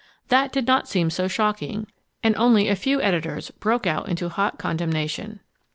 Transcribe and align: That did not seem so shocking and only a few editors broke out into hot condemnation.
That 0.29 0.51
did 0.51 0.65
not 0.65 0.87
seem 0.87 1.11
so 1.11 1.27
shocking 1.27 1.85
and 2.23 2.35
only 2.35 2.67
a 2.67 2.75
few 2.75 2.99
editors 3.03 3.51
broke 3.51 3.85
out 3.85 4.09
into 4.09 4.29
hot 4.29 4.57
condemnation. 4.57 5.41